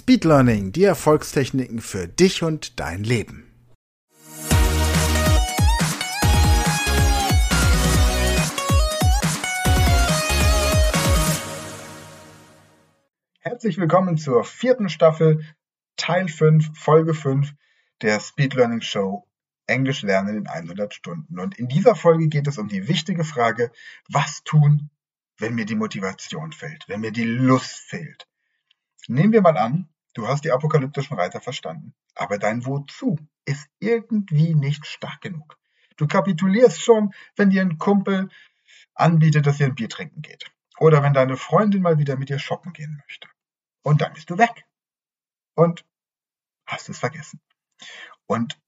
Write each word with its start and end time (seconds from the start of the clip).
Speed 0.00 0.24
Learning, 0.24 0.72
die 0.72 0.84
Erfolgstechniken 0.84 1.82
für 1.82 2.08
dich 2.08 2.42
und 2.42 2.80
dein 2.80 3.04
Leben. 3.04 3.44
Herzlich 13.40 13.76
willkommen 13.76 14.16
zur 14.16 14.42
vierten 14.44 14.88
Staffel, 14.88 15.44
Teil 15.98 16.28
5, 16.28 16.78
Folge 16.78 17.12
5 17.12 17.52
der 18.00 18.20
Speed 18.20 18.54
Learning 18.54 18.80
Show 18.80 19.28
Englisch 19.66 20.00
lernen 20.00 20.34
in 20.34 20.46
100 20.46 20.94
Stunden. 20.94 21.38
Und 21.38 21.58
in 21.58 21.68
dieser 21.68 21.94
Folge 21.94 22.28
geht 22.28 22.46
es 22.46 22.56
um 22.56 22.68
die 22.68 22.88
wichtige 22.88 23.22
Frage, 23.22 23.70
was 24.08 24.42
tun, 24.44 24.88
wenn 25.36 25.54
mir 25.54 25.66
die 25.66 25.76
Motivation 25.76 26.52
fehlt, 26.52 26.88
wenn 26.88 27.02
mir 27.02 27.12
die 27.12 27.24
Lust 27.24 27.74
fehlt. 27.74 28.29
Nehmen 29.08 29.32
wir 29.32 29.42
mal 29.42 29.56
an, 29.56 29.88
du 30.14 30.28
hast 30.28 30.44
die 30.44 30.52
apokalyptischen 30.52 31.18
Reiter 31.18 31.40
verstanden, 31.40 31.94
aber 32.14 32.38
dein 32.38 32.66
Wozu 32.66 33.18
ist 33.44 33.68
irgendwie 33.78 34.54
nicht 34.54 34.86
stark 34.86 35.20
genug. 35.20 35.58
Du 35.96 36.06
kapitulierst 36.06 36.80
schon, 36.80 37.12
wenn 37.36 37.50
dir 37.50 37.62
ein 37.62 37.78
Kumpel 37.78 38.30
anbietet, 38.94 39.46
dass 39.46 39.60
ihr 39.60 39.66
ein 39.66 39.74
Bier 39.74 39.88
trinken 39.88 40.22
geht. 40.22 40.50
Oder 40.78 41.02
wenn 41.02 41.12
deine 41.12 41.36
Freundin 41.36 41.82
mal 41.82 41.98
wieder 41.98 42.16
mit 42.16 42.30
dir 42.30 42.38
shoppen 42.38 42.72
gehen 42.72 43.02
möchte. 43.06 43.28
Und 43.82 44.00
dann 44.00 44.14
bist 44.14 44.30
du 44.30 44.38
weg. 44.38 44.66
Und 45.54 45.84
hast 46.66 46.88
es 46.88 46.98
vergessen. 46.98 47.40
Und 48.26 48.58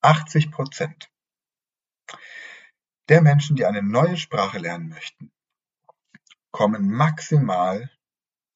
80 0.00 0.50
Prozent 0.50 1.10
der 3.08 3.22
Menschen, 3.22 3.56
die 3.56 3.66
eine 3.66 3.82
neue 3.82 4.16
Sprache 4.16 4.58
lernen 4.58 4.88
möchten, 4.88 5.32
kommen 6.50 6.88
maximal 6.88 7.90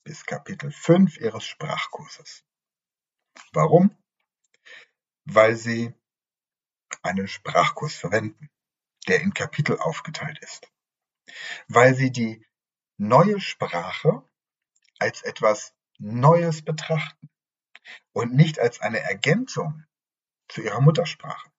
bis 0.05 0.27
Kapitel 0.27 0.71
5 0.71 1.19
ihres 1.19 1.45
Sprachkurses. 1.45 2.45
Warum? 3.53 3.97
Weil 5.25 5.57
sie 5.57 5.95
einen 7.03 7.29
Sprachkurs 7.29 7.95
verwenden, 7.95 8.51
der 9.09 9.21
in 9.21 9.35
Kapitel 9.35 9.79
aufgeteilt 9.79 10.39
ist. 10.41 10.71
Weil 11.69 11.95
sie 11.95 12.11
die 12.11 12.45
neue 12.97 13.41
Sprache 13.41 14.29
als 14.99 15.23
etwas 15.23 15.75
Neues 15.99 16.63
betrachten 16.63 17.31
und 18.13 18.35
nicht 18.35 18.59
als 18.59 18.81
eine 18.81 19.01
Ergänzung 19.01 19.85
zu 20.49 20.63
ihrer 20.63 20.81
Muttersprache. 20.81 21.52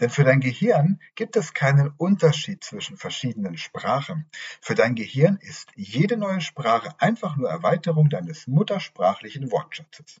Denn 0.00 0.10
für 0.10 0.24
dein 0.24 0.40
Gehirn 0.40 1.00
gibt 1.14 1.36
es 1.36 1.54
keinen 1.54 1.88
Unterschied 1.96 2.64
zwischen 2.64 2.96
verschiedenen 2.96 3.56
Sprachen. 3.56 4.28
Für 4.60 4.74
dein 4.74 4.94
Gehirn 4.94 5.38
ist 5.40 5.70
jede 5.74 6.16
neue 6.16 6.40
Sprache 6.40 6.94
einfach 6.98 7.36
nur 7.36 7.50
Erweiterung 7.50 8.08
deines 8.10 8.46
muttersprachlichen 8.46 9.50
Wortschatzes. 9.50 10.20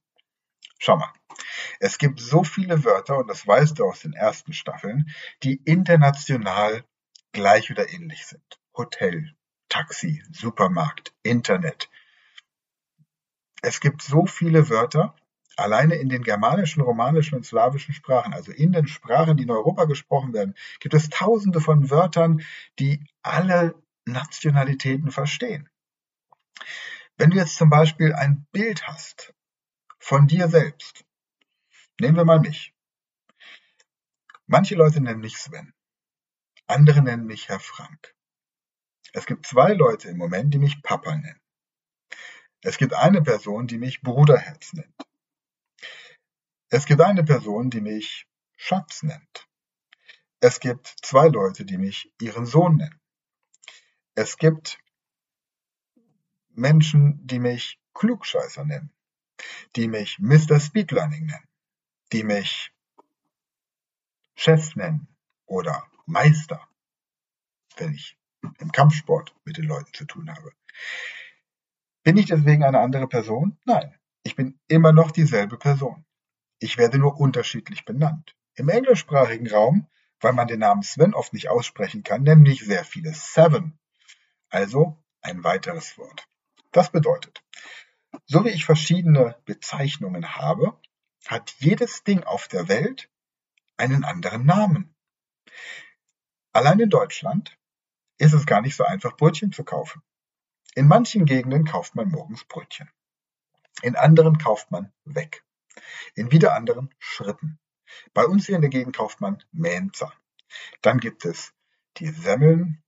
Schau 0.78 0.96
mal, 0.96 1.12
es 1.80 1.98
gibt 1.98 2.20
so 2.20 2.44
viele 2.44 2.84
Wörter, 2.84 3.18
und 3.18 3.28
das 3.28 3.46
weißt 3.46 3.78
du 3.78 3.84
aus 3.84 4.00
den 4.00 4.12
ersten 4.12 4.52
Staffeln, 4.52 5.10
die 5.42 5.60
international 5.64 6.84
gleich 7.32 7.70
oder 7.70 7.90
ähnlich 7.90 8.26
sind. 8.26 8.60
Hotel, 8.76 9.34
Taxi, 9.68 10.22
Supermarkt, 10.30 11.14
Internet. 11.22 11.88
Es 13.62 13.80
gibt 13.80 14.02
so 14.02 14.26
viele 14.26 14.68
Wörter, 14.68 15.16
Alleine 15.56 15.94
in 15.94 16.08
den 16.08 16.22
germanischen, 16.22 16.82
romanischen 16.82 17.36
und 17.36 17.46
slawischen 17.46 17.94
Sprachen, 17.94 18.32
also 18.34 18.50
in 18.50 18.72
den 18.72 18.88
Sprachen, 18.88 19.36
die 19.36 19.44
in 19.44 19.50
Europa 19.50 19.84
gesprochen 19.84 20.32
werden, 20.32 20.54
gibt 20.80 20.94
es 20.94 21.08
tausende 21.10 21.60
von 21.60 21.90
Wörtern, 21.90 22.42
die 22.78 23.06
alle 23.22 23.74
Nationalitäten 24.04 25.10
verstehen. 25.10 25.68
Wenn 27.16 27.30
du 27.30 27.36
jetzt 27.36 27.56
zum 27.56 27.70
Beispiel 27.70 28.12
ein 28.12 28.46
Bild 28.50 28.86
hast 28.86 29.32
von 29.98 30.26
dir 30.26 30.48
selbst, 30.48 31.04
nehmen 32.00 32.16
wir 32.16 32.24
mal 32.24 32.40
mich. 32.40 32.74
Manche 34.46 34.74
Leute 34.74 35.00
nennen 35.00 35.20
mich 35.20 35.38
Sven, 35.38 35.72
andere 36.66 37.00
nennen 37.00 37.26
mich 37.26 37.48
Herr 37.48 37.60
Frank. 37.60 38.14
Es 39.12 39.26
gibt 39.26 39.46
zwei 39.46 39.72
Leute 39.72 40.08
im 40.08 40.18
Moment, 40.18 40.52
die 40.52 40.58
mich 40.58 40.82
Papa 40.82 41.14
nennen. 41.14 41.40
Es 42.62 42.78
gibt 42.78 42.94
eine 42.94 43.22
Person, 43.22 43.68
die 43.68 43.78
mich 43.78 44.02
Bruderherz 44.02 44.72
nennt. 44.72 44.94
Es 46.76 46.86
gibt 46.86 47.02
eine 47.02 47.22
Person, 47.22 47.70
die 47.70 47.80
mich 47.80 48.26
Schatz 48.56 49.04
nennt. 49.04 49.48
Es 50.40 50.58
gibt 50.58 50.92
zwei 51.02 51.28
Leute, 51.28 51.64
die 51.64 51.78
mich 51.78 52.12
ihren 52.20 52.46
Sohn 52.46 52.78
nennen. 52.78 53.00
Es 54.16 54.38
gibt 54.38 54.80
Menschen, 56.50 57.24
die 57.24 57.38
mich 57.38 57.78
Klugscheißer 57.94 58.64
nennen, 58.64 58.92
die 59.76 59.86
mich 59.86 60.18
Mr. 60.18 60.58
Speedlearning 60.58 61.26
nennen, 61.26 61.48
die 62.12 62.24
mich 62.24 62.72
Chef 64.34 64.74
nennen 64.74 65.06
oder 65.46 65.88
Meister, 66.06 66.60
wenn 67.76 67.94
ich 67.94 68.18
im 68.58 68.72
Kampfsport 68.72 69.32
mit 69.44 69.58
den 69.58 69.66
Leuten 69.66 69.94
zu 69.94 70.06
tun 70.06 70.28
habe. 70.28 70.52
Bin 72.02 72.16
ich 72.16 72.26
deswegen 72.26 72.64
eine 72.64 72.80
andere 72.80 73.06
Person? 73.06 73.60
Nein, 73.64 73.94
ich 74.24 74.34
bin 74.34 74.58
immer 74.66 74.92
noch 74.92 75.12
dieselbe 75.12 75.56
Person. 75.56 76.04
Ich 76.64 76.78
werde 76.78 76.98
nur 76.98 77.20
unterschiedlich 77.20 77.84
benannt. 77.84 78.34
Im 78.54 78.70
englischsprachigen 78.70 79.50
Raum, 79.50 79.86
weil 80.18 80.32
man 80.32 80.48
den 80.48 80.60
Namen 80.60 80.82
Sven 80.82 81.12
oft 81.12 81.34
nicht 81.34 81.50
aussprechen 81.50 82.04
kann, 82.04 82.22
nämlich 82.22 82.64
sehr 82.64 82.86
viele 82.86 83.12
Seven. 83.12 83.78
Also 84.48 84.96
ein 85.20 85.44
weiteres 85.44 85.98
Wort. 85.98 86.26
Das 86.72 86.90
bedeutet, 86.90 87.44
so 88.24 88.46
wie 88.46 88.48
ich 88.48 88.64
verschiedene 88.64 89.36
Bezeichnungen 89.44 90.36
habe, 90.36 90.80
hat 91.26 91.54
jedes 91.58 92.02
Ding 92.02 92.24
auf 92.24 92.48
der 92.48 92.66
Welt 92.66 93.10
einen 93.76 94.02
anderen 94.02 94.46
Namen. 94.46 94.94
Allein 96.54 96.80
in 96.80 96.88
Deutschland 96.88 97.58
ist 98.16 98.32
es 98.32 98.46
gar 98.46 98.62
nicht 98.62 98.76
so 98.76 98.84
einfach, 98.84 99.18
Brötchen 99.18 99.52
zu 99.52 99.64
kaufen. 99.64 100.00
In 100.74 100.88
manchen 100.88 101.26
Gegenden 101.26 101.66
kauft 101.66 101.94
man 101.94 102.08
morgens 102.08 102.46
Brötchen. 102.46 102.90
In 103.82 103.96
anderen 103.96 104.38
kauft 104.38 104.70
man 104.70 104.94
weg 105.04 105.44
in 106.14 106.30
wieder 106.30 106.54
anderen 106.54 106.94
Schritten. 106.98 107.58
Bei 108.12 108.24
uns 108.24 108.46
hier 108.46 108.56
in 108.56 108.62
der 108.62 108.70
Gegend 108.70 108.96
kauft 108.96 109.20
man 109.20 109.42
Mensa. 109.52 110.12
Dann 110.82 110.98
gibt 110.98 111.24
es 111.24 111.52
die 111.96 112.08
Semmeln 112.08 112.82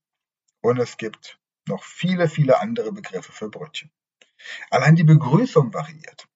und 0.61 0.79
es 0.79 0.97
gibt 0.97 1.39
noch 1.67 1.83
viele, 1.83 2.29
viele 2.29 2.59
andere 2.59 2.91
Begriffe 2.91 3.31
für 3.31 3.49
Brötchen. 3.49 3.91
Allein 4.69 4.95
die 4.95 5.03
Begrüßung 5.03 5.73
variiert. 5.73 6.27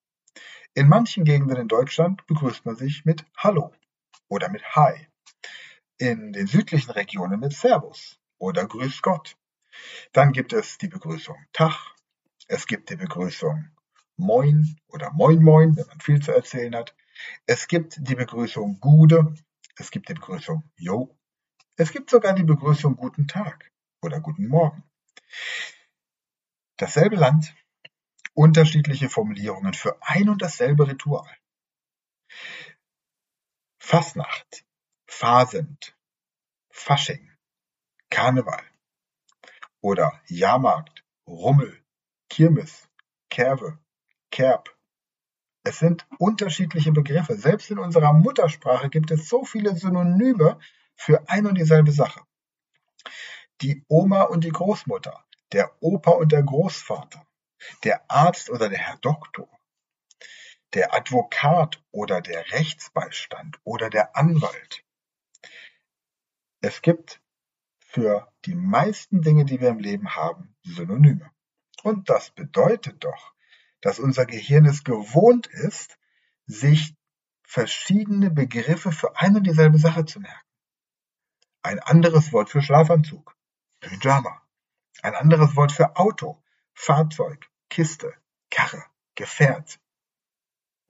In 0.74 0.88
manchen 0.88 1.26
Gegenden 1.26 1.58
in 1.58 1.68
Deutschland 1.68 2.26
begrüßt 2.28 2.66
man 2.66 2.76
sich 2.76 3.06
mit 3.06 3.26
Hallo 3.38 3.74
oder 4.28 4.50
mit 4.50 4.64
Hi. 4.76 5.08
In 5.98 6.34
den 6.34 6.48
südlichen 6.48 6.92
Regionen 6.92 7.40
mit 7.40 7.54
Servus 7.54 8.20
oder 8.38 8.66
Grüß 8.66 9.02
Gott. 9.02 9.38
Dann 10.14 10.32
gibt 10.32 10.54
es 10.54 10.78
die 10.78 10.88
Begrüßung 10.88 11.38
Tag. 11.54 11.96
Es 12.48 12.68
gibt 12.68 12.90
die 12.90 12.96
Begrüßung 12.96 13.70
Moin 14.22 14.80
oder 14.88 15.12
Moin 15.12 15.42
Moin, 15.44 15.76
wenn 15.76 15.88
man 15.88 16.00
viel 16.00 16.22
zu 16.22 16.32
erzählen 16.32 16.76
hat. 16.76 16.96
Es 17.48 17.68
gibt 17.68 17.98
die 18.08 18.16
Begrüßung 18.16 18.80
Gude, 18.80 19.36
es 19.78 19.92
gibt 19.92 20.10
die 20.10 20.14
Begrüßung 20.14 20.64
Jo, 20.78 21.18
es 21.76 21.92
gibt 21.92 22.12
sogar 22.12 22.34
die 22.34 22.44
Begrüßung 22.44 22.96
Guten 22.96 23.28
Tag 23.28 23.72
oder 24.02 24.20
Guten 24.22 24.48
Morgen. 24.48 24.84
Dasselbe 26.78 27.16
Land, 27.16 27.56
unterschiedliche 28.34 29.10
Formulierungen 29.10 29.74
für 29.74 29.98
ein 30.02 30.30
und 30.30 30.42
dasselbe 30.42 30.88
Ritual. 30.88 31.30
Fasnacht, 33.80 34.66
Fasend, 35.08 35.98
Fasching, 36.70 37.32
Karneval 38.10 38.64
oder 39.82 40.22
Jahrmarkt, 40.28 41.04
Rummel, 41.28 41.84
Kirmes, 42.30 42.88
Kerwe, 43.30 43.80
Kerb. 44.32 44.76
Es 45.64 45.78
sind 45.78 46.08
unterschiedliche 46.18 46.92
Begriffe. 46.92 47.36
Selbst 47.36 47.70
in 47.70 47.78
unserer 47.78 48.14
Muttersprache 48.14 48.90
gibt 48.90 49.12
es 49.12 49.30
so 49.30 49.46
viele 49.46 49.76
Synonyme 49.76 50.60
für 50.96 51.30
ein 51.30 51.46
und 51.46 51.56
dieselbe 51.56 51.92
Sache. 51.92 52.22
Die 53.62 53.86
Oma 53.88 54.24
und 54.24 54.44
die 54.44 54.50
Großmutter, 54.50 55.24
der 55.52 55.72
Opa 55.82 56.12
und 56.12 56.32
der 56.32 56.42
Großvater, 56.42 57.28
der 57.84 58.10
Arzt 58.10 58.50
oder 58.50 58.70
der 58.70 58.80
Herr 58.80 58.98
Doktor, 58.98 59.50
der 60.74 60.96
Advokat 60.96 61.84
oder 61.92 62.22
der 62.22 62.52
Rechtsbeistand 62.52 63.60
oder 63.64 63.90
der 63.90 64.16
Anwalt. 64.16 64.84
Es 66.62 66.82
gibt 66.82 67.22
für 67.80 68.32
die 68.46 68.56
meisten 68.56 69.22
Dinge, 69.22 69.46
die 69.46 69.60
wir 69.60 69.70
im 69.70 69.80
Leben 69.80 70.16
haben, 70.16 70.56
Synonyme. 70.64 71.30
Und 71.84 72.10
das 72.10 72.32
bedeutet 72.32 73.04
doch, 73.04 73.34
dass 73.82 74.00
unser 74.00 74.26
Gehirn 74.26 74.66
es 74.66 74.84
gewohnt 74.84 75.48
ist, 75.48 75.98
sich 76.46 76.96
verschiedene 77.44 78.30
Begriffe 78.30 78.92
für 78.92 79.18
eine 79.18 79.38
und 79.38 79.48
dieselbe 79.48 79.78
Sache 79.78 80.06
zu 80.06 80.20
merken. 80.20 80.48
Ein 81.64 81.80
anderes 81.80 82.32
Wort 82.32 82.50
für 82.50 82.62
Schlafanzug, 82.62 83.36
Pyjama. 83.80 84.42
Ein 85.02 85.16
anderes 85.16 85.56
Wort 85.56 85.72
für 85.72 85.96
Auto, 85.96 86.42
Fahrzeug, 86.74 87.50
Kiste, 87.70 88.14
Karre. 88.50 88.84
Gefährt 89.16 89.80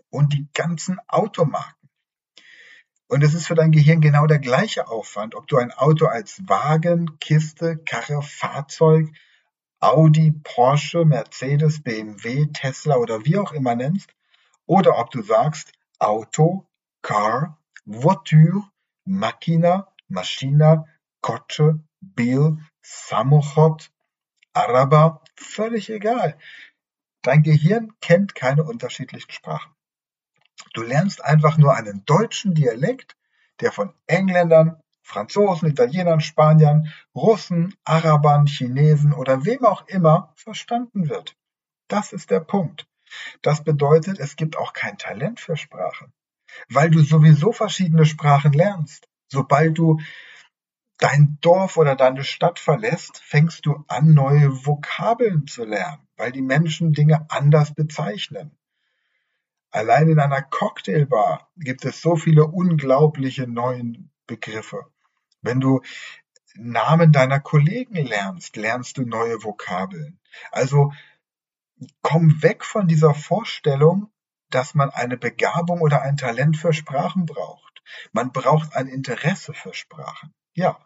und 0.10 0.34
die 0.34 0.48
ganzen 0.54 1.00
Automarken. 1.08 1.90
Und 3.08 3.24
es 3.24 3.34
ist 3.34 3.48
für 3.48 3.56
dein 3.56 3.72
Gehirn 3.72 4.00
genau 4.00 4.28
der 4.28 4.40
gleiche 4.40 4.88
Aufwand, 4.88 5.36
ob 5.36 5.48
du 5.48 5.58
ein 5.58 5.72
Auto 5.72 6.06
als 6.06 6.42
Wagen, 6.48 7.18
Kiste, 7.20 7.78
Karre, 7.78 8.22
Fahrzeug, 8.22 9.10
Audi, 9.82 10.32
Porsche, 10.32 11.06
Mercedes, 11.06 11.82
BMW, 11.82 12.46
Tesla 12.54 12.98
oder 12.98 13.26
wie 13.26 13.38
auch 13.38 13.52
immer 13.52 13.76
nennst, 13.76 14.14
oder 14.68 15.00
ob 15.00 15.10
du 15.10 15.24
sagst 15.24 15.74
Auto, 15.98 16.68
Car, 17.02 17.58
Voiture, 17.86 18.70
Máquina, 19.06 19.88
Maschina, 20.08 20.86
Kotsche, 21.22 21.80
Bil, 22.00 22.58
Samochot, 22.82 23.92
Araba, 24.54 25.24
völlig 25.36 25.90
egal. 25.90 26.38
Dein 27.24 27.42
Gehirn 27.44 27.94
kennt 28.02 28.36
keine 28.36 28.64
unterschiedlichen 28.64 29.32
Sprachen. 29.32 29.74
Du 30.74 30.84
lernst 30.84 31.24
einfach 31.24 31.58
nur 31.58 31.76
einen 31.76 32.06
deutschen 32.06 32.54
Dialekt, 32.54 33.16
der 33.60 33.72
von 33.72 33.94
Engländern, 34.08 34.81
Franzosen, 35.02 35.70
Italienern, 35.70 36.22
Spaniern, 36.22 36.92
Russen, 37.16 37.76
Arabern, 37.84 38.46
Chinesen 38.46 39.14
oder 39.14 39.46
wem 39.46 39.66
auch 39.66 39.88
immer 39.88 40.34
verstanden 40.36 41.10
wird. 41.10 41.36
Das 41.88 42.14
ist 42.14 42.32
der 42.32 42.40
Punkt. 42.40 42.88
Das 43.42 43.64
bedeutet, 43.64 44.20
es 44.20 44.36
gibt 44.36 44.58
auch 44.58 44.74
kein 44.74 44.98
Talent 44.98 45.40
für 45.40 45.58
Sprachen, 45.58 46.14
weil 46.70 46.90
du 46.90 47.02
sowieso 47.02 47.52
verschiedene 47.52 48.06
Sprachen 48.06 48.54
lernst. 48.54 49.08
Sobald 49.28 49.78
du 49.78 50.00
dein 50.98 51.38
Dorf 51.42 51.78
oder 51.78 51.96
deine 51.96 52.24
Stadt 52.24 52.60
verlässt, 52.60 53.18
fängst 53.18 53.66
du 53.66 53.84
an, 53.88 54.14
neue 54.14 54.66
Vokabeln 54.66 55.48
zu 55.48 55.66
lernen, 55.66 56.08
weil 56.16 56.32
die 56.32 56.42
Menschen 56.42 56.94
Dinge 56.94 57.26
anders 57.30 57.74
bezeichnen. 57.74 58.58
Allein 59.72 60.10
in 60.10 60.20
einer 60.20 60.42
Cocktailbar 60.42 61.50
gibt 61.58 61.86
es 61.86 62.02
so 62.02 62.18
viele 62.18 62.46
unglaubliche 62.46 63.48
neue 63.48 63.94
Begriffe. 64.32 64.86
Wenn 65.42 65.60
du 65.60 65.82
Namen 66.56 67.12
deiner 67.12 67.42
Kollegen 67.42 67.96
lernst, 67.96 68.56
lernst 68.56 68.98
du 68.98 69.02
neue 69.04 69.44
Vokabeln. 69.44 70.20
Also 70.52 70.94
komm 72.02 72.42
weg 72.42 72.64
von 72.64 72.88
dieser 72.88 73.14
Vorstellung, 73.14 74.10
dass 74.50 74.74
man 74.74 74.90
eine 74.90 75.18
Begabung 75.18 75.82
oder 75.82 76.02
ein 76.02 76.16
Talent 76.16 76.56
für 76.56 76.72
Sprachen 76.72 77.26
braucht. 77.26 77.84
Man 78.14 78.32
braucht 78.32 78.74
ein 78.74 78.88
Interesse 78.88 79.54
für 79.54 79.74
Sprachen. 79.74 80.34
Ja. 80.54 80.80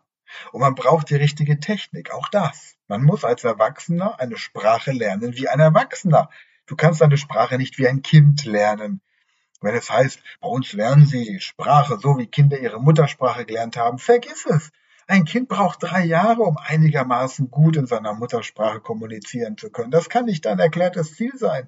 Und 0.52 0.62
man 0.62 0.74
braucht 0.74 1.12
die 1.12 1.16
richtige 1.16 1.60
Technik. 1.60 2.12
Auch 2.12 2.30
das. 2.30 2.78
Man 2.88 3.04
muss 3.04 3.24
als 3.24 3.44
Erwachsener 3.44 4.20
eine 4.20 4.38
Sprache 4.38 4.92
lernen 4.92 5.36
wie 5.36 5.48
ein 5.50 5.60
Erwachsener. 5.60 6.32
Du 6.66 6.76
kannst 6.76 7.04
eine 7.04 7.18
Sprache 7.18 7.58
nicht 7.60 7.78
wie 7.78 7.88
ein 7.88 8.02
Kind 8.02 8.44
lernen. 8.46 9.02
Wenn 9.66 9.74
es 9.74 9.90
heißt, 9.90 10.20
bei 10.42 10.48
uns 10.48 10.74
lernen 10.74 11.08
sie 11.08 11.26
die 11.26 11.40
Sprache 11.40 11.98
so, 12.00 12.20
wie 12.20 12.28
Kinder 12.28 12.60
ihre 12.60 12.80
Muttersprache 12.80 13.46
gelernt 13.46 13.78
haben, 13.78 13.98
vergiss 13.98 14.46
es. 14.46 14.70
Ein 15.08 15.26
Kind 15.26 15.50
braucht 15.50 15.82
drei 15.82 16.06
Jahre, 16.06 16.44
um 16.44 16.58
einigermaßen 16.58 17.50
gut 17.50 17.76
in 17.76 17.88
seiner 17.88 18.14
Muttersprache 18.14 18.80
kommunizieren 18.80 19.58
zu 19.58 19.72
können. 19.72 19.90
Das 19.90 20.08
kann 20.08 20.26
nicht 20.26 20.46
dein 20.46 20.60
erklärtes 20.60 21.16
Ziel 21.16 21.32
sein. 21.36 21.68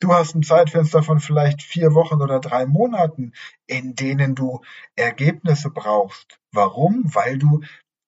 Du 0.00 0.14
hast 0.14 0.34
ein 0.34 0.42
Zeitfenster 0.42 1.02
von 1.02 1.20
vielleicht 1.20 1.60
vier 1.60 1.92
Wochen 1.92 2.22
oder 2.22 2.40
drei 2.40 2.64
Monaten, 2.64 3.34
in 3.66 3.94
denen 3.94 4.34
du 4.34 4.62
Ergebnisse 4.96 5.68
brauchst. 5.68 6.40
Warum? 6.50 7.14
Weil 7.14 7.36
du 7.36 7.60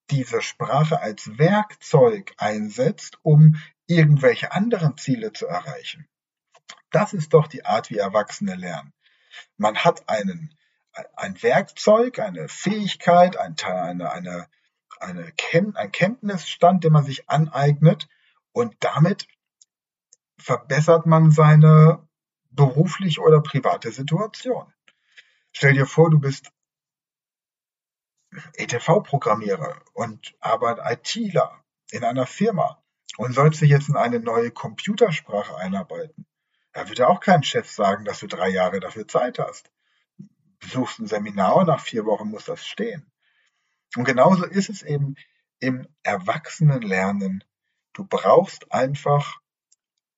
diese 0.08 0.40
Sprache 0.40 1.02
als 1.02 1.36
Werkzeug 1.36 2.32
einsetzt, 2.38 3.18
um 3.20 3.56
irgendwelche 3.86 4.52
anderen 4.52 4.96
Ziele 4.96 5.34
zu 5.34 5.46
erreichen. 5.46 6.08
Das 6.90 7.12
ist 7.12 7.34
doch 7.34 7.48
die 7.48 7.66
Art, 7.66 7.90
wie 7.90 7.98
Erwachsene 7.98 8.54
lernen. 8.54 8.94
Man 9.56 9.76
hat 9.78 10.08
einen, 10.08 10.54
ein 11.16 11.42
Werkzeug, 11.42 12.18
eine 12.18 12.48
Fähigkeit, 12.48 13.36
ein, 13.36 13.56
eine, 13.62 14.10
eine, 14.10 14.48
eine 14.98 15.32
Ken 15.32 15.76
ein 15.76 15.92
Kenntnisstand, 15.92 16.84
den 16.84 16.92
man 16.92 17.04
sich 17.04 17.28
aneignet 17.28 18.08
und 18.52 18.76
damit 18.80 19.26
verbessert 20.38 21.06
man 21.06 21.30
seine 21.30 22.06
berufliche 22.50 23.20
oder 23.20 23.40
private 23.40 23.92
Situation. 23.92 24.72
Stell 25.52 25.74
dir 25.74 25.86
vor, 25.86 26.10
du 26.10 26.18
bist 26.18 26.52
ETV-Programmierer 28.54 29.82
und 29.92 30.34
aber 30.40 30.90
ITler 30.90 31.64
in 31.90 32.04
einer 32.04 32.26
Firma 32.26 32.82
und 33.16 33.34
sollst 33.34 33.60
dich 33.60 33.70
jetzt 33.70 33.88
in 33.88 33.96
eine 33.96 34.20
neue 34.20 34.50
Computersprache 34.50 35.56
einarbeiten. 35.56 36.26
Da 36.72 36.88
wird 36.88 36.98
ja 36.98 37.08
auch 37.08 37.20
kein 37.20 37.42
Chef 37.42 37.70
sagen, 37.70 38.04
dass 38.04 38.20
du 38.20 38.26
drei 38.26 38.48
Jahre 38.48 38.80
dafür 38.80 39.08
Zeit 39.08 39.38
hast. 39.38 39.70
Besuchst 40.60 40.98
ein 40.98 41.06
Seminar 41.06 41.56
und 41.56 41.66
nach 41.66 41.80
vier 41.80 42.04
Wochen 42.04 42.28
muss 42.28 42.44
das 42.44 42.66
stehen. 42.66 43.10
Und 43.96 44.04
genauso 44.04 44.44
ist 44.44 44.68
es 44.70 44.82
eben 44.82 45.16
im 45.58 45.86
Erwachsenenlernen. 46.02 47.42
Du 47.92 48.04
brauchst 48.04 48.70
einfach 48.72 49.40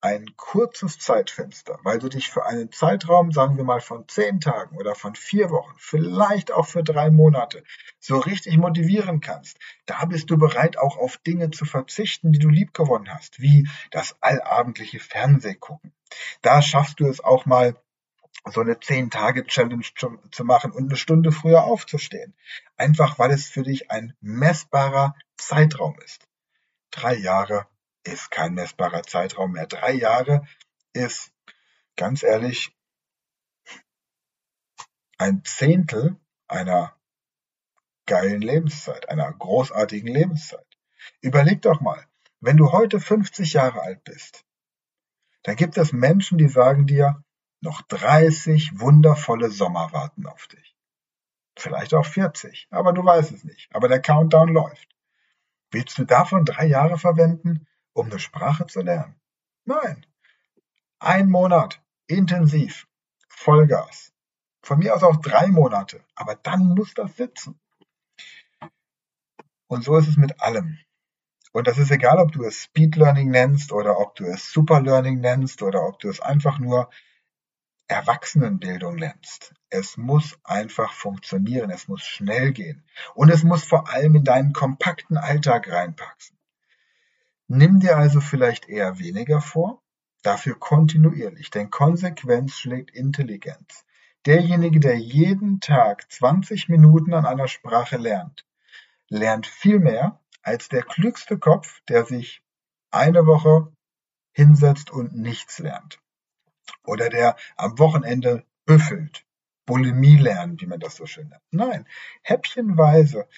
ein 0.02 0.36
kurzes 0.36 0.98
Zeitfenster, 0.98 1.78
weil 1.84 2.00
du 2.00 2.08
dich 2.08 2.28
für 2.28 2.44
einen 2.44 2.72
Zeitraum, 2.72 3.30
sagen 3.30 3.56
wir 3.56 3.64
mal 3.64 3.80
von 3.80 4.08
zehn 4.08 4.40
Tagen 4.40 4.76
oder 4.76 4.96
von 4.96 5.14
vier 5.14 5.50
Wochen, 5.50 5.74
vielleicht 5.78 6.50
auch 6.50 6.66
für 6.66 6.82
drei 6.82 7.08
Monate, 7.10 7.62
so 8.00 8.18
richtig 8.18 8.58
motivieren 8.58 9.20
kannst. 9.20 9.58
Da 9.86 10.04
bist 10.04 10.28
du 10.28 10.36
bereit, 10.36 10.76
auch 10.76 10.96
auf 10.98 11.18
Dinge 11.18 11.52
zu 11.52 11.64
verzichten, 11.64 12.32
die 12.32 12.40
du 12.40 12.48
liebgewonnen 12.48 13.14
hast, 13.14 13.40
wie 13.40 13.68
das 13.92 14.16
allabendliche 14.20 14.98
Fernsehgucken. 14.98 15.92
Da 16.42 16.62
schaffst 16.62 16.98
du 16.98 17.06
es 17.06 17.22
auch 17.22 17.46
mal, 17.46 17.76
so 18.50 18.60
eine 18.60 18.80
zehn 18.80 19.08
Tage 19.08 19.46
Challenge 19.46 19.84
zu, 19.94 20.18
zu 20.32 20.44
machen 20.44 20.72
und 20.72 20.88
eine 20.88 20.96
Stunde 20.96 21.30
früher 21.30 21.62
aufzustehen. 21.62 22.34
Einfach 22.76 23.20
weil 23.20 23.30
es 23.30 23.48
für 23.48 23.62
dich 23.62 23.92
ein 23.92 24.16
messbarer 24.20 25.14
Zeitraum 25.36 25.96
ist. 26.04 26.26
Drei 26.90 27.14
Jahre 27.14 27.66
ist 28.04 28.30
kein 28.30 28.54
messbarer 28.54 29.02
Zeitraum 29.02 29.52
mehr. 29.52 29.66
Drei 29.66 29.92
Jahre 29.92 30.46
ist, 30.92 31.32
ganz 31.96 32.22
ehrlich, 32.22 32.76
ein 35.18 35.44
Zehntel 35.44 36.16
einer 36.48 36.96
geilen 38.06 38.42
Lebenszeit, 38.42 39.08
einer 39.08 39.32
großartigen 39.32 40.12
Lebenszeit. 40.12 40.66
Überleg 41.20 41.62
doch 41.62 41.80
mal, 41.80 42.06
wenn 42.40 42.56
du 42.56 42.72
heute 42.72 43.00
50 43.00 43.52
Jahre 43.52 43.82
alt 43.82 44.02
bist, 44.04 44.44
dann 45.44 45.56
gibt 45.56 45.76
es 45.78 45.92
Menschen, 45.92 46.38
die 46.38 46.48
sagen 46.48 46.86
dir, 46.86 47.24
noch 47.60 47.82
30 47.82 48.80
wundervolle 48.80 49.50
Sommer 49.50 49.92
warten 49.92 50.26
auf 50.26 50.48
dich. 50.48 50.76
Vielleicht 51.56 51.94
auch 51.94 52.06
40, 52.06 52.66
aber 52.70 52.92
du 52.92 53.04
weißt 53.04 53.30
es 53.30 53.44
nicht. 53.44 53.68
Aber 53.72 53.88
der 53.88 54.00
Countdown 54.00 54.48
läuft. 54.48 54.88
Willst 55.70 55.96
du 55.98 56.04
davon 56.04 56.44
drei 56.44 56.66
Jahre 56.66 56.98
verwenden, 56.98 57.66
um 57.92 58.06
eine 58.06 58.18
Sprache 58.18 58.66
zu 58.66 58.80
lernen? 58.80 59.14
Nein. 59.64 60.06
Ein 60.98 61.30
Monat, 61.30 61.82
intensiv, 62.06 62.86
Vollgas. 63.28 64.12
Von 64.62 64.78
mir 64.78 64.94
aus 64.94 65.02
auch 65.02 65.16
drei 65.16 65.48
Monate, 65.48 66.04
aber 66.14 66.36
dann 66.36 66.74
muss 66.74 66.94
das 66.94 67.16
sitzen. 67.16 67.58
Und 69.66 69.82
so 69.82 69.96
ist 69.96 70.08
es 70.08 70.16
mit 70.16 70.40
allem. 70.40 70.78
Und 71.52 71.66
das 71.66 71.78
ist 71.78 71.90
egal, 71.90 72.18
ob 72.18 72.32
du 72.32 72.44
es 72.44 72.62
Speed 72.62 72.96
Learning 72.96 73.30
nennst 73.30 73.72
oder 73.72 73.98
ob 73.98 74.14
du 74.14 74.24
es 74.24 74.52
Super 74.52 74.80
Learning 74.80 75.20
nennst 75.20 75.62
oder 75.62 75.86
ob 75.86 75.98
du 75.98 76.08
es 76.08 76.20
einfach 76.20 76.58
nur 76.58 76.90
Erwachsenenbildung 77.88 78.96
nennst. 78.96 79.54
Es 79.68 79.96
muss 79.96 80.38
einfach 80.44 80.92
funktionieren, 80.92 81.70
es 81.70 81.88
muss 81.88 82.02
schnell 82.02 82.52
gehen 82.52 82.84
und 83.14 83.28
es 83.30 83.42
muss 83.44 83.64
vor 83.64 83.90
allem 83.90 84.16
in 84.16 84.24
deinen 84.24 84.52
kompakten 84.52 85.18
Alltag 85.18 85.70
reinpassen. 85.70 86.38
Nimm 87.54 87.80
dir 87.80 87.98
also 87.98 88.22
vielleicht 88.22 88.70
eher 88.70 88.98
weniger 88.98 89.42
vor, 89.42 89.82
dafür 90.22 90.58
kontinuierlich, 90.58 91.50
denn 91.50 91.68
Konsequenz 91.68 92.54
schlägt 92.54 92.92
Intelligenz. 92.92 93.84
Derjenige, 94.24 94.80
der 94.80 94.96
jeden 94.96 95.60
Tag 95.60 96.10
20 96.10 96.70
Minuten 96.70 97.12
an 97.12 97.26
einer 97.26 97.48
Sprache 97.48 97.98
lernt, 97.98 98.46
lernt 99.10 99.46
viel 99.46 99.80
mehr 99.80 100.18
als 100.42 100.70
der 100.70 100.82
klügste 100.82 101.38
Kopf, 101.38 101.82
der 101.88 102.06
sich 102.06 102.42
eine 102.90 103.26
Woche 103.26 103.70
hinsetzt 104.32 104.90
und 104.90 105.14
nichts 105.14 105.58
lernt. 105.58 106.00
Oder 106.84 107.10
der 107.10 107.36
am 107.58 107.78
Wochenende 107.78 108.46
büffelt, 108.64 109.26
Bulimie 109.66 110.16
lernen, 110.16 110.58
wie 110.58 110.66
man 110.66 110.80
das 110.80 110.96
so 110.96 111.04
schön 111.04 111.28
nennt. 111.28 111.42
Nein, 111.50 111.86
häppchenweise 112.22 113.28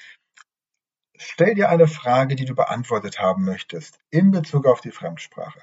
Stell 1.16 1.54
dir 1.54 1.68
eine 1.68 1.86
Frage, 1.86 2.34
die 2.34 2.44
du 2.44 2.54
beantwortet 2.54 3.20
haben 3.20 3.44
möchtest 3.44 4.00
in 4.10 4.32
Bezug 4.32 4.66
auf 4.66 4.80
die 4.80 4.90
Fremdsprache. 4.90 5.60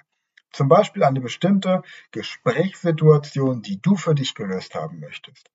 Zum 0.52 0.68
Beispiel 0.68 1.04
eine 1.04 1.22
bestimmte 1.22 1.82
Gesprächssituation, 2.12 3.62
die 3.62 3.82
du 3.82 3.96
für 3.96 4.16
dich 4.16 4.34
gelöst 4.36 4.76
haben 4.76 5.00
möchtest. 5.00 5.50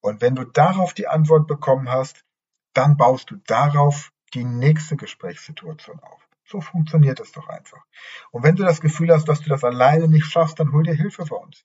Und 0.00 0.20
wenn 0.20 0.34
du 0.34 0.44
darauf 0.44 0.94
die 0.94 1.06
Antwort 1.06 1.46
bekommen 1.46 1.88
hast, 1.88 2.24
dann 2.72 2.96
baust 2.96 3.30
du 3.30 3.36
darauf 3.46 4.12
die 4.34 4.44
nächste 4.44 4.96
Gesprächssituation 4.96 6.00
auf. 6.00 6.28
So 6.44 6.60
funktioniert 6.60 7.20
es 7.20 7.32
doch 7.32 7.48
einfach. 7.48 7.84
Und 8.30 8.42
wenn 8.42 8.56
du 8.56 8.64
das 8.64 8.80
Gefühl 8.80 9.12
hast, 9.12 9.28
dass 9.28 9.40
du 9.40 9.48
das 9.48 9.64
alleine 9.64 10.08
nicht 10.08 10.26
schaffst, 10.26 10.58
dann 10.58 10.72
hol 10.72 10.82
dir 10.82 10.94
Hilfe 10.94 11.24
bei 11.24 11.36
uns. 11.36 11.64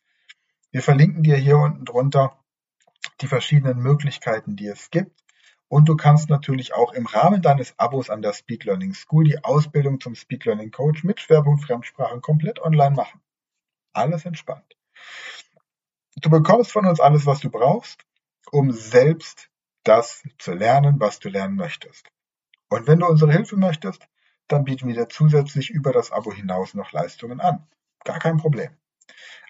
Wir 0.72 0.82
verlinken 0.82 1.24
dir 1.24 1.38
hier 1.38 1.58
unten 1.58 1.86
drunter 1.86 2.38
die 3.22 3.28
verschiedenen 3.28 3.80
Möglichkeiten, 3.80 4.56
die 4.56 4.68
es 4.68 4.90
gibt. 4.90 5.27
Und 5.70 5.90
du 5.90 5.98
kannst 5.98 6.30
natürlich 6.30 6.74
auch 6.74 6.94
im 6.94 7.06
Rahmen 7.06 7.42
deines 7.42 7.78
Abos 7.78 8.10
an 8.10 8.22
der 8.22 8.34
Speed 8.34 8.64
Learning 8.64 8.94
School 8.94 9.26
die 9.26 9.44
Ausbildung 9.44 10.00
zum 10.00 10.16
Speed 10.16 10.46
Learning 10.46 10.72
Coach 10.72 11.04
mit 11.04 11.20
Schwerpunkt 11.20 11.64
Fremdsprachen 11.64 12.22
komplett 12.22 12.62
online 12.62 12.96
machen. 12.96 13.22
Alles 13.94 14.26
entspannt. 14.26 14.78
Du 16.16 16.30
bekommst 16.30 16.72
von 16.72 16.86
uns 16.86 17.00
alles, 17.00 17.26
was 17.26 17.42
du 17.42 17.50
brauchst, 17.50 18.06
um 18.52 18.72
selbst 18.72 19.50
das 19.84 20.24
zu 20.38 20.54
lernen, 20.54 21.00
was 21.00 21.20
du 21.20 21.30
lernen 21.30 21.56
möchtest. 21.56 22.10
Und 22.70 22.88
wenn 22.88 23.00
du 23.00 23.06
unsere 23.06 23.32
Hilfe 23.32 23.58
möchtest, 23.58 24.08
dann 24.48 24.64
bieten 24.64 24.88
wir 24.88 24.96
dir 24.96 25.10
zusätzlich 25.10 25.70
über 25.70 25.92
das 25.92 26.12
Abo 26.12 26.34
hinaus 26.34 26.74
noch 26.74 26.92
Leistungen 26.92 27.42
an. 27.42 27.68
Gar 28.04 28.20
kein 28.20 28.38
Problem. 28.38 28.76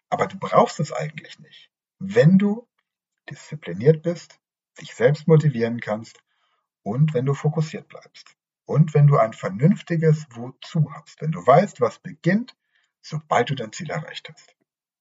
Aber 0.10 0.28
du 0.28 0.38
brauchst 0.38 0.80
es 0.80 0.92
eigentlich 0.92 1.40
nicht. 1.40 1.70
Wenn 2.00 2.38
du 2.38 2.68
diszipliniert 3.30 4.02
bist, 4.04 4.40
dich 4.78 4.96
selbst 4.96 5.28
motivieren 5.28 5.80
kannst 5.80 6.20
und 6.84 7.14
wenn 7.14 7.26
du 7.26 7.34
fokussiert 7.34 7.88
bleibst. 7.88 8.36
Und 8.66 8.94
wenn 8.94 9.08
du 9.08 9.18
ein 9.18 9.34
vernünftiges 9.34 10.26
Wozu 10.32 10.92
hast, 10.94 11.22
wenn 11.22 11.32
du 11.32 11.46
weißt, 11.46 11.80
was 11.80 12.00
beginnt, 12.00 12.56
sobald 13.02 13.50
du 13.50 13.56
dein 13.56 13.72
Ziel 13.72 13.90
erreicht 13.90 14.30
hast. 14.30 14.56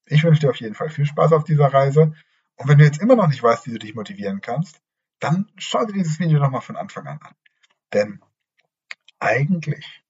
Ich 0.06 0.23
wünsche 0.23 0.40
dir 0.40 0.50
auf 0.50 0.61
jeden 0.61 0.76
Fall 0.76 0.88
viel 0.88 1.06
Spaß 1.06 1.33
auf 1.33 1.45
dieser 1.45 1.73
Reise. 1.73 2.14
Und 2.54 2.68
wenn 2.68 2.78
du 2.78 2.85
jetzt 2.85 3.00
immer 3.00 3.16
noch 3.16 3.26
nicht 3.26 3.42
weißt, 3.42 3.66
wie 3.66 3.73
du 3.73 3.78
dich 3.78 3.95
motivieren 3.95 4.40
kannst, 4.40 4.80
dann 5.18 5.50
schau 5.56 5.85
dir 5.85 5.95
dieses 5.95 6.21
Video 6.21 6.38
nochmal 6.38 6.61
von 6.61 6.76
Anfang 6.76 7.06
an 7.06 7.18
an. 7.21 7.35
Denn 7.92 8.21
eigentlich 9.18 10.04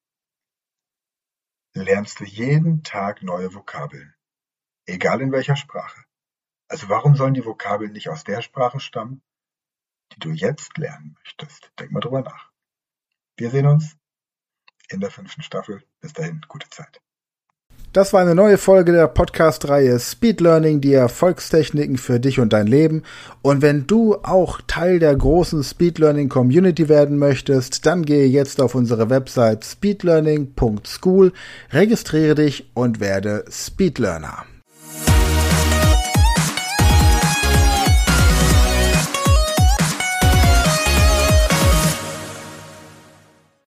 lernst 1.72 2.20
du 2.20 2.24
jeden 2.24 2.82
Tag 2.82 3.22
neue 3.22 3.54
Vokabeln, 3.54 4.14
egal 4.86 5.20
in 5.20 5.32
welcher 5.32 5.56
Sprache. 5.56 6.04
Also 6.68 6.88
warum 6.88 7.14
sollen 7.16 7.34
die 7.34 7.44
Vokabeln 7.44 7.92
nicht 7.92 8.08
aus 8.08 8.24
der 8.24 8.42
Sprache 8.42 8.80
stammen, 8.80 9.22
die 10.12 10.20
du 10.20 10.30
jetzt 10.30 10.76
lernen 10.78 11.16
möchtest? 11.22 11.70
Denk 11.78 11.92
mal 11.92 12.00
drüber 12.00 12.22
nach. 12.22 12.50
Wir 13.36 13.50
sehen 13.50 13.66
uns 13.66 13.96
in 14.88 15.00
der 15.00 15.10
fünften 15.10 15.42
Staffel. 15.42 15.82
Bis 16.00 16.12
dahin, 16.12 16.40
gute 16.48 16.68
Zeit. 16.70 17.00
Das 17.92 18.12
war 18.12 18.20
eine 18.20 18.34
neue 18.34 18.58
Folge 18.58 18.92
der 18.92 19.08
Podcast-Reihe 19.08 19.98
Speed 19.98 20.42
Learning, 20.42 20.82
die 20.82 20.92
Erfolgstechniken 20.92 21.96
für 21.96 22.20
dich 22.20 22.38
und 22.38 22.52
dein 22.52 22.66
Leben. 22.66 23.04
Und 23.40 23.62
wenn 23.62 23.86
du 23.86 24.16
auch 24.16 24.60
Teil 24.66 24.98
der 24.98 25.16
großen 25.16 25.64
Speed 25.64 25.98
Learning 25.98 26.28
Community 26.28 26.90
werden 26.90 27.18
möchtest, 27.18 27.86
dann 27.86 28.04
gehe 28.04 28.26
jetzt 28.26 28.60
auf 28.60 28.74
unsere 28.74 29.08
Website 29.08 29.64
speedlearning.school, 29.64 31.32
registriere 31.72 32.34
dich 32.34 32.70
und 32.74 33.00
werde 33.00 33.46
Speed 33.50 33.98
Learner. 33.98 34.44